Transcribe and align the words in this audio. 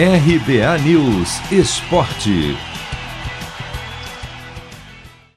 RBA 0.00 0.78
News 0.84 1.40
Esporte. 1.50 2.56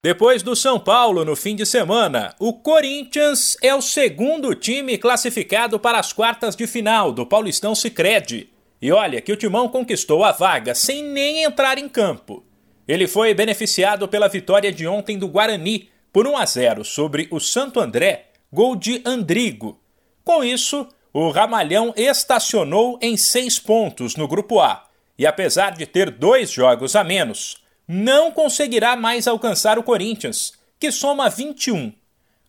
Depois 0.03 0.43
do 0.43 0.55
São 0.55 0.79
Paulo 0.79 1.25
no 1.25 1.35
fim 1.35 1.55
de 1.55 1.65
semana, 1.65 2.35
o 2.37 2.53
Corinthians 2.53 3.57
é 3.59 3.73
o 3.73 3.81
segundo 3.81 4.53
time 4.53 4.99
classificado 4.99 5.79
para 5.79 5.97
as 5.97 6.13
quartas 6.13 6.55
de 6.55 6.67
final 6.67 7.11
do 7.11 7.25
Paulistão 7.25 7.73
Sicredi. 7.73 8.51
E 8.79 8.91
olha 8.91 9.19
que 9.19 9.31
o 9.31 9.35
Timão 9.35 9.67
conquistou 9.67 10.23
a 10.23 10.31
vaga 10.31 10.75
sem 10.75 11.05
nem 11.05 11.43
entrar 11.43 11.79
em 11.79 11.89
campo. 11.89 12.45
Ele 12.87 13.07
foi 13.07 13.33
beneficiado 13.33 14.07
pela 14.07 14.29
vitória 14.29 14.71
de 14.71 14.85
ontem 14.85 15.17
do 15.17 15.27
Guarani 15.27 15.89
por 16.13 16.27
1 16.27 16.37
a 16.37 16.45
0 16.45 16.85
sobre 16.85 17.27
o 17.31 17.39
Santo 17.39 17.79
André, 17.79 18.27
gol 18.53 18.75
de 18.75 19.01
Andrigo. 19.03 19.81
Com 20.23 20.43
isso, 20.43 20.87
o 21.13 21.29
Ramalhão 21.29 21.93
estacionou 21.97 22.97
em 23.01 23.17
seis 23.17 23.59
pontos 23.59 24.15
no 24.15 24.27
Grupo 24.27 24.59
A 24.59 24.85
e, 25.17 25.25
apesar 25.25 25.71
de 25.71 25.85
ter 25.85 26.09
dois 26.09 26.51
jogos 26.51 26.95
a 26.95 27.03
menos, 27.03 27.61
não 27.87 28.31
conseguirá 28.31 28.95
mais 28.95 29.27
alcançar 29.27 29.77
o 29.77 29.83
Corinthians, 29.83 30.53
que 30.79 30.91
soma 30.91 31.29
21. 31.29 31.91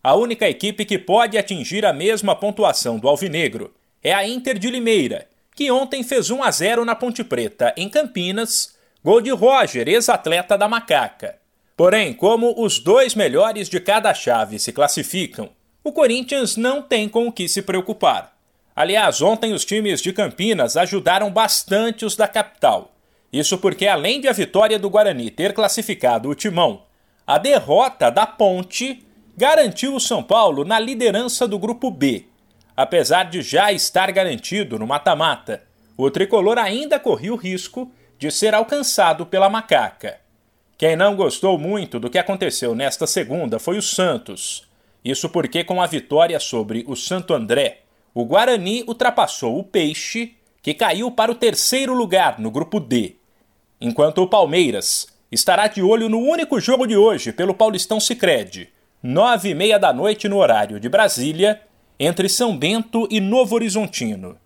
A 0.01 0.15
única 0.15 0.49
equipe 0.49 0.85
que 0.85 0.97
pode 0.97 1.37
atingir 1.37 1.85
a 1.85 1.93
mesma 1.93 2.35
pontuação 2.35 2.97
do 2.97 3.07
Alvinegro 3.07 3.73
é 4.01 4.13
a 4.13 4.27
Inter 4.27 4.57
de 4.57 4.69
Limeira, 4.69 5.27
que 5.55 5.69
ontem 5.69 6.03
fez 6.03 6.29
1 6.29 6.43
a 6.43 6.51
0 6.51 6.85
na 6.85 6.95
Ponte 6.95 7.23
Preta, 7.23 7.73
em 7.77 7.89
Campinas, 7.89 8.75
gol 9.03 9.21
de 9.21 9.31
Roger, 9.31 9.87
ex-atleta 9.87 10.57
da 10.57 10.67
Macaca. 10.67 11.35
Porém, 11.75 12.13
como 12.13 12.53
os 12.57 12.79
dois 12.79 13.13
melhores 13.15 13.67
de 13.67 13.79
cada 13.79 14.13
chave 14.13 14.59
se 14.59 14.71
classificam, 14.71 15.49
o 15.83 15.91
Corinthians 15.91 16.55
não 16.55 16.81
tem 16.81 17.09
com 17.09 17.27
o 17.27 17.31
que 17.31 17.47
se 17.49 17.61
preocupar. 17.61 18.32
Aliás, 18.75 19.21
ontem 19.21 19.53
os 19.53 19.63
times 19.63 20.01
de 20.01 20.11
Campinas 20.11 20.75
ajudaram 20.75 21.31
bastante 21.31 22.05
os 22.05 22.15
da 22.15 22.27
capital. 22.27 22.91
Isso 23.31 23.57
porque, 23.57 23.87
além 23.87 24.21
de 24.21 24.27
a 24.27 24.33
vitória 24.33 24.79
do 24.79 24.89
Guarani 24.89 25.29
ter 25.29 25.53
classificado 25.53 26.29
o 26.29 26.35
Timão, 26.35 26.83
a 27.25 27.37
derrota 27.37 28.09
da 28.09 28.25
Ponte 28.25 29.05
garantiu 29.35 29.95
o 29.95 29.99
São 29.99 30.21
Paulo 30.21 30.63
na 30.63 30.79
liderança 30.79 31.47
do 31.47 31.57
Grupo 31.57 31.89
B. 31.89 32.25
Apesar 32.75 33.29
de 33.29 33.41
já 33.41 33.71
estar 33.71 34.11
garantido 34.11 34.77
no 34.79 34.87
mata-mata, 34.87 35.63
o 35.95 36.09
tricolor 36.09 36.57
ainda 36.57 36.99
corria 36.99 37.33
o 37.33 37.37
risco 37.37 37.91
de 38.17 38.31
ser 38.31 38.53
alcançado 38.53 39.25
pela 39.25 39.49
macaca. 39.49 40.19
Quem 40.77 40.95
não 40.95 41.15
gostou 41.15 41.57
muito 41.57 41.99
do 41.99 42.09
que 42.09 42.17
aconteceu 42.17 42.73
nesta 42.73 43.05
segunda 43.05 43.59
foi 43.59 43.77
o 43.77 43.81
Santos. 43.81 44.67
Isso 45.05 45.29
porque, 45.29 45.63
com 45.63 45.81
a 45.81 45.85
vitória 45.87 46.39
sobre 46.39 46.83
o 46.87 46.95
Santo 46.95 47.33
André, 47.33 47.82
o 48.13 48.25
Guarani 48.25 48.83
ultrapassou 48.87 49.57
o 49.57 49.63
Peixe, 49.63 50.35
que 50.61 50.73
caiu 50.73 51.09
para 51.09 51.31
o 51.31 51.35
terceiro 51.35 51.93
lugar 51.93 52.39
no 52.39 52.51
grupo 52.51 52.79
D, 52.79 53.15
enquanto 53.81 54.19
o 54.19 54.27
Palmeiras 54.27 55.07
estará 55.31 55.67
de 55.67 55.81
olho 55.81 56.07
no 56.07 56.19
único 56.19 56.59
jogo 56.59 56.85
de 56.85 56.95
hoje 56.95 57.33
pelo 57.33 57.55
Paulistão 57.55 57.99
Sicredi, 57.99 58.69
nove 59.01 59.49
e 59.49 59.55
meia 59.55 59.79
da 59.79 59.91
noite 59.91 60.29
no 60.29 60.37
horário 60.37 60.79
de 60.79 60.87
Brasília, 60.87 61.59
entre 61.99 62.29
São 62.29 62.55
Bento 62.55 63.07
e 63.09 63.19
Novo 63.19 63.55
Horizontino. 63.55 64.37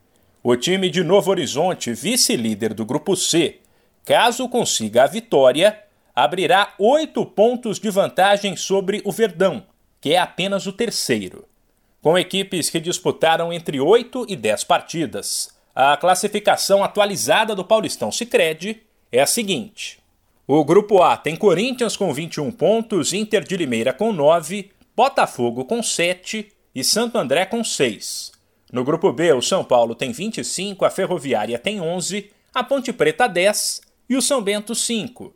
O 0.42 0.56
time 0.56 0.90
de 0.90 1.04
Novo 1.04 1.30
Horizonte, 1.30 1.94
vice-líder 1.94 2.74
do 2.74 2.86
grupo 2.86 3.18
C, 3.18 3.60
caso 4.06 4.48
consiga 4.48 5.04
a 5.04 5.08
vitória, 5.08 5.78
abrirá 6.16 6.74
oito 6.80 7.26
pontos 7.26 7.80
de 7.80 7.90
vantagem 7.90 8.56
sobre 8.56 9.02
o 9.04 9.12
Verdão, 9.12 9.64
que 10.00 10.14
é 10.14 10.18
apenas 10.18 10.66
o 10.66 10.72
terceiro 10.72 11.46
com 12.02 12.18
equipes 12.18 12.70
que 12.70 12.80
disputaram 12.80 13.52
entre 13.52 13.80
8 13.80 14.26
e 14.30 14.36
10 14.36 14.64
partidas. 14.64 15.50
A 15.76 15.96
classificação 15.98 16.84
atualizada 16.84 17.54
do 17.54 17.64
Paulistão 17.64 18.12
Sicredi 18.12 18.82
é 19.12 19.22
a 19.22 19.28
seguinte: 19.28 20.00
o 20.48 20.64
grupo 20.64 21.02
A 21.04 21.18
tem 21.18 21.36
Corinthians 21.36 21.98
com 21.98 22.14
21 22.14 22.52
pontos, 22.52 23.14
Inter 23.14 23.44
de 23.44 23.58
Limeira 23.58 23.92
com 23.92 24.14
9, 24.14 24.72
Botafogo 24.96 25.66
com 25.66 25.84
7 25.84 26.52
e 26.74 26.84
Santo 26.84 27.18
André 27.18 27.46
com 27.46 27.64
6. 27.64 28.32
No 28.72 28.84
grupo 28.84 29.12
B, 29.12 29.34
o 29.34 29.42
São 29.42 29.64
Paulo 29.64 29.94
tem 29.94 30.12
25, 30.12 30.86
a 30.86 30.90
Ferroviária 30.90 31.60
tem 31.60 31.80
11, 31.80 32.32
a 32.54 32.64
Ponte 32.64 32.92
Preta 32.92 33.28
10 33.28 33.82
e 34.10 34.16
o 34.16 34.22
São 34.22 34.42
Bento 34.42 34.74
5. 34.74 35.34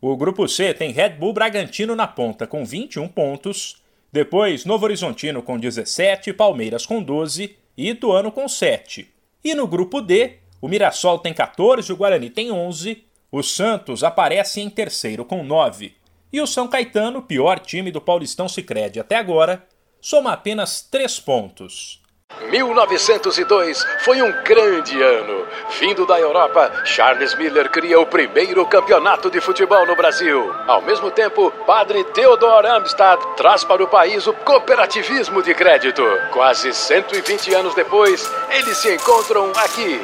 O 0.00 0.16
grupo 0.16 0.46
C 0.48 0.74
tem 0.74 0.90
Red 0.90 1.10
Bull 1.10 1.32
Bragantino 1.32 1.94
na 1.94 2.06
ponta 2.06 2.46
com 2.46 2.64
21 2.64 3.08
pontos, 3.08 3.82
depois, 4.14 4.64
Novo 4.64 4.84
Horizontino 4.84 5.42
com 5.42 5.58
17, 5.58 6.32
Palmeiras 6.34 6.86
com 6.86 7.02
12 7.02 7.56
e 7.76 7.90
Ituano 7.90 8.30
com 8.30 8.48
7. 8.48 9.12
E 9.42 9.56
no 9.56 9.66
grupo 9.66 10.00
D, 10.00 10.34
o 10.60 10.68
Mirassol 10.68 11.18
tem 11.18 11.34
14, 11.34 11.92
o 11.92 11.96
Guarani 11.96 12.30
tem 12.30 12.52
11, 12.52 13.02
o 13.32 13.42
Santos 13.42 14.04
aparece 14.04 14.60
em 14.60 14.70
terceiro 14.70 15.24
com 15.24 15.42
9. 15.42 15.96
E 16.32 16.40
o 16.40 16.46
São 16.46 16.68
Caetano, 16.68 17.22
pior 17.22 17.58
time 17.58 17.90
do 17.90 18.00
Paulistão 18.00 18.48
Sicredi 18.48 19.00
até 19.00 19.16
agora, 19.16 19.66
soma 20.00 20.32
apenas 20.32 20.80
3 20.80 21.18
pontos. 21.18 22.00
1902 22.50 23.84
foi 24.04 24.22
um 24.22 24.32
grande 24.42 25.00
ano. 25.00 25.46
Vindo 25.78 26.06
da 26.06 26.18
Europa, 26.18 26.70
Charles 26.84 27.34
Miller 27.36 27.70
cria 27.70 27.98
o 27.98 28.06
primeiro 28.06 28.64
campeonato 28.66 29.30
de 29.30 29.40
futebol 29.40 29.86
no 29.86 29.96
Brasil. 29.96 30.54
Ao 30.66 30.82
mesmo 30.82 31.10
tempo, 31.10 31.50
padre 31.66 32.04
Theodor 32.04 32.66
Amstad 32.66 33.20
traz 33.36 33.64
para 33.64 33.82
o 33.82 33.88
país 33.88 34.26
o 34.26 34.32
cooperativismo 34.32 35.42
de 35.42 35.54
crédito. 35.54 36.02
Quase 36.32 36.72
120 36.72 37.54
anos 37.54 37.74
depois, 37.74 38.30
eles 38.50 38.76
se 38.78 38.94
encontram 38.94 39.50
aqui. 39.56 40.00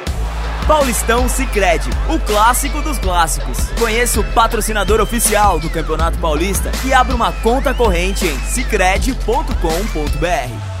Paulistão 0.67 1.27
Sicredi, 1.27 1.89
o 2.09 2.19
clássico 2.19 2.81
dos 2.81 2.97
clássicos. 2.97 3.57
Conheça 3.79 4.19
o 4.19 4.33
patrocinador 4.33 5.01
oficial 5.01 5.59
do 5.59 5.69
Campeonato 5.69 6.17
Paulista 6.17 6.71
e 6.85 6.93
abra 6.93 7.15
uma 7.15 7.33
conta 7.33 7.73
corrente 7.73 8.25
em 8.25 8.39
sicredi.com.br 8.39 10.80